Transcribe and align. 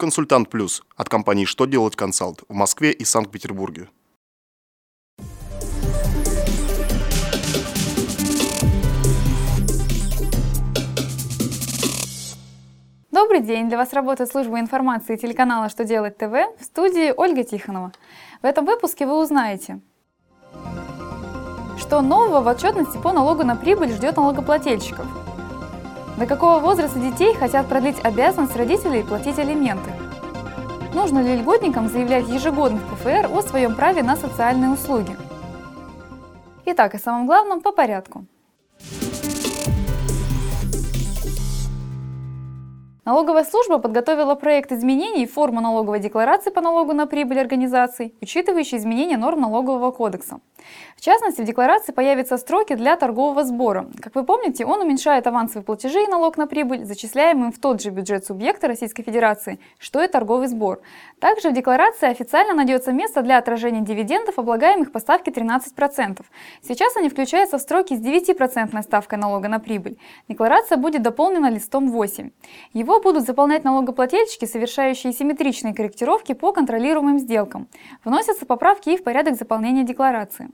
Консультант 0.00 0.48
Плюс 0.48 0.84
от 0.96 1.08
компании 1.08 1.44
«Что 1.44 1.64
делать 1.66 1.96
консалт» 1.96 2.44
в 2.48 2.54
Москве 2.54 2.92
и 2.92 3.04
Санкт-Петербурге. 3.04 3.88
Добрый 13.10 13.40
день! 13.40 13.68
Для 13.68 13.76
вас 13.76 13.92
работает 13.92 14.30
служба 14.30 14.60
информации 14.60 15.16
телеканала 15.16 15.68
«Что 15.68 15.84
делать 15.84 16.16
ТВ» 16.16 16.32
в 16.60 16.62
студии 16.62 17.12
Ольга 17.16 17.42
Тихонова. 17.42 17.90
В 18.40 18.46
этом 18.46 18.66
выпуске 18.66 19.04
вы 19.04 19.20
узнаете, 19.20 19.80
что 21.76 22.02
нового 22.02 22.40
в 22.40 22.46
отчетности 22.46 22.98
по 22.98 23.12
налогу 23.12 23.42
на 23.42 23.56
прибыль 23.56 23.90
ждет 23.90 24.16
налогоплательщиков, 24.16 25.08
до 26.18 26.26
какого 26.26 26.58
возраста 26.58 26.98
детей 26.98 27.34
хотят 27.34 27.68
продлить 27.68 28.04
обязанность 28.04 28.56
родителей 28.56 29.04
платить 29.04 29.38
алименты, 29.38 29.90
нужно 30.92 31.20
ли 31.20 31.36
льготникам 31.36 31.88
заявлять 31.88 32.28
ежегодно 32.28 32.78
в 32.78 32.96
ПФР 32.96 33.30
о 33.32 33.42
своем 33.42 33.74
праве 33.74 34.02
на 34.02 34.16
социальные 34.16 34.70
услуги. 34.70 35.16
Итак, 36.66 36.94
о 36.94 36.98
самом 36.98 37.26
главном 37.26 37.60
по 37.60 37.72
порядку– 37.72 38.24
Налоговая 43.08 43.44
служба 43.44 43.78
подготовила 43.78 44.34
проект 44.34 44.70
изменений 44.70 45.24
формы 45.24 45.62
налоговой 45.62 45.98
декларации 45.98 46.50
по 46.50 46.60
налогу 46.60 46.92
на 46.92 47.06
прибыль 47.06 47.40
организаций, 47.40 48.14
учитывающий 48.20 48.76
изменения 48.76 49.16
норм 49.16 49.40
налогового 49.40 49.92
кодекса. 49.92 50.40
В 50.94 51.00
частности, 51.00 51.40
в 51.40 51.44
декларации 51.46 51.92
появятся 51.92 52.36
строки 52.36 52.74
для 52.74 52.96
торгового 52.96 53.44
сбора. 53.44 53.88
Как 53.98 54.14
вы 54.14 54.24
помните, 54.24 54.66
он 54.66 54.82
уменьшает 54.82 55.26
авансовые 55.26 55.64
платежи 55.64 56.02
и 56.02 56.06
налог 56.06 56.36
на 56.36 56.46
прибыль, 56.46 56.84
зачисляемый 56.84 57.50
в 57.50 57.58
тот 57.58 57.80
же 57.80 57.88
бюджет 57.88 58.26
субъекта 58.26 58.68
Российской 58.68 59.04
Федерации, 59.04 59.58
что 59.78 60.02
и 60.02 60.06
торговый 60.06 60.48
сбор. 60.48 60.82
Также 61.18 61.48
в 61.48 61.54
декларации 61.54 62.10
официально 62.10 62.52
найдется 62.52 62.92
место 62.92 63.22
для 63.22 63.38
отражения 63.38 63.80
дивидендов, 63.80 64.38
облагаемых 64.38 64.92
по 64.92 64.98
ставке 64.98 65.30
13%. 65.30 66.20
Сейчас 66.60 66.94
они 66.96 67.08
включаются 67.08 67.56
в 67.56 67.62
строки 67.62 67.96
с 67.96 68.00
9% 68.00 68.82
ставкой 68.82 69.18
налога 69.18 69.48
на 69.48 69.60
прибыль. 69.60 69.96
Декларация 70.28 70.76
будет 70.76 71.00
дополнена 71.00 71.48
листом 71.48 71.90
8. 71.90 72.30
Его 72.74 72.97
будут 73.00 73.26
заполнять 73.26 73.64
налогоплательщики, 73.64 74.44
совершающие 74.44 75.12
симметричные 75.12 75.74
корректировки 75.74 76.32
по 76.34 76.52
контролируемым 76.52 77.18
сделкам. 77.18 77.68
Вносятся 78.04 78.46
поправки 78.46 78.90
и 78.90 78.96
в 78.96 79.02
порядок 79.02 79.36
заполнения 79.36 79.84
декларации. 79.84 80.50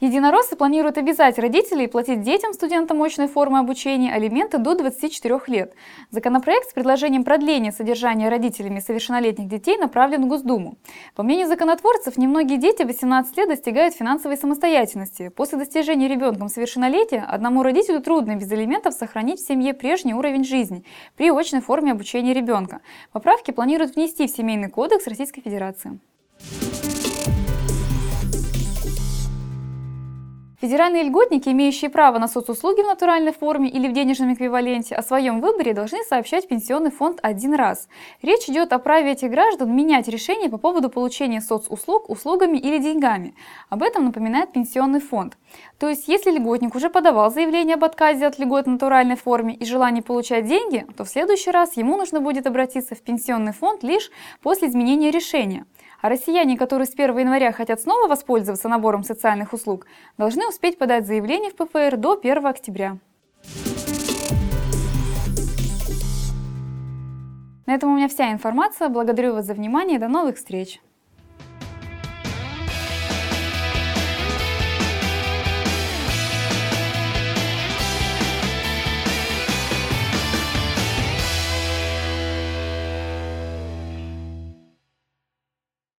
Единороссы 0.00 0.54
планируют 0.54 0.96
обязать 0.96 1.40
родителей 1.40 1.88
платить 1.88 2.20
детям 2.20 2.52
студентам 2.52 3.02
очной 3.02 3.26
формы 3.26 3.58
обучения 3.58 4.12
алименты 4.12 4.58
до 4.58 4.76
24 4.76 5.40
лет. 5.48 5.74
Законопроект 6.12 6.70
с 6.70 6.72
предложением 6.72 7.24
продления 7.24 7.72
содержания 7.72 8.28
родителями 8.28 8.78
совершеннолетних 8.78 9.48
детей 9.48 9.76
направлен 9.76 10.26
в 10.26 10.28
Госдуму. 10.28 10.76
По 11.16 11.24
мнению 11.24 11.48
законотворцев, 11.48 12.16
немногие 12.16 12.58
дети 12.58 12.84
18 12.84 13.36
лет 13.38 13.48
достигают 13.48 13.92
финансовой 13.92 14.36
самостоятельности. 14.36 15.30
После 15.30 15.58
достижения 15.58 16.06
ребенком 16.06 16.48
совершеннолетия 16.48 17.26
одному 17.28 17.64
родителю 17.64 18.00
трудно 18.00 18.36
без 18.36 18.52
алиментов 18.52 18.94
сохранить 18.94 19.40
в 19.40 19.46
семье 19.48 19.74
прежний 19.74 20.14
уровень 20.14 20.44
жизни 20.44 20.84
при 21.16 21.28
очной 21.28 21.60
форме 21.60 21.90
обучения 21.90 22.34
ребенка. 22.34 22.82
Поправки 23.10 23.50
планируют 23.50 23.96
внести 23.96 24.28
в 24.28 24.30
Семейный 24.30 24.70
кодекс 24.70 25.08
Российской 25.08 25.40
Федерации. 25.40 25.98
Федеральные 30.68 31.04
льготники, 31.04 31.48
имеющие 31.48 31.88
право 31.88 32.18
на 32.18 32.28
соцуслуги 32.28 32.82
в 32.82 32.86
натуральной 32.86 33.32
форме 33.32 33.70
или 33.70 33.88
в 33.88 33.94
денежном 33.94 34.34
эквиваленте, 34.34 34.94
о 34.94 35.02
своем 35.02 35.40
выборе 35.40 35.72
должны 35.72 36.04
сообщать 36.04 36.46
Пенсионный 36.46 36.90
фонд 36.90 37.20
один 37.22 37.54
раз. 37.54 37.88
Речь 38.20 38.50
идет 38.50 38.74
о 38.74 38.78
праве 38.78 39.12
этих 39.12 39.30
граждан 39.30 39.74
менять 39.74 40.08
решение 40.08 40.50
по 40.50 40.58
поводу 40.58 40.90
получения 40.90 41.40
соцуслуг 41.40 42.10
услугами 42.10 42.58
или 42.58 42.76
деньгами. 42.76 43.34
Об 43.70 43.82
этом 43.82 44.04
напоминает 44.04 44.52
Пенсионный 44.52 45.00
фонд. 45.00 45.38
То 45.78 45.88
есть, 45.88 46.06
если 46.06 46.32
льготник 46.32 46.74
уже 46.74 46.90
подавал 46.90 47.30
заявление 47.30 47.76
об 47.76 47.84
отказе 47.84 48.26
от 48.26 48.38
льгот 48.38 48.66
в 48.66 48.68
натуральной 48.68 49.16
форме 49.16 49.54
и 49.54 49.64
желании 49.64 50.02
получать 50.02 50.46
деньги, 50.46 50.86
то 50.98 51.04
в 51.04 51.08
следующий 51.08 51.50
раз 51.50 51.78
ему 51.78 51.96
нужно 51.96 52.20
будет 52.20 52.46
обратиться 52.46 52.94
в 52.94 53.00
Пенсионный 53.00 53.54
фонд 53.54 53.82
лишь 53.82 54.10
после 54.42 54.68
изменения 54.68 55.10
решения. 55.10 55.64
А 56.00 56.08
россияне, 56.08 56.56
которые 56.56 56.86
с 56.86 56.92
1 56.94 57.18
января 57.18 57.50
хотят 57.50 57.80
снова 57.80 58.06
воспользоваться 58.06 58.68
набором 58.68 59.02
социальных 59.02 59.52
услуг, 59.52 59.86
должны 60.16 60.44
успеть 60.58 60.76
подать 60.76 61.06
заявление 61.06 61.52
в 61.52 61.54
ПФР 61.54 61.96
до 61.96 62.18
1 62.18 62.44
октября. 62.44 62.98
На 67.64 67.74
этом 67.74 67.92
у 67.92 67.96
меня 67.96 68.08
вся 68.08 68.32
информация. 68.32 68.88
Благодарю 68.88 69.34
вас 69.34 69.46
за 69.46 69.54
внимание 69.54 69.98
и 69.98 70.00
до 70.00 70.08
новых 70.08 70.36
встреч! 70.36 70.80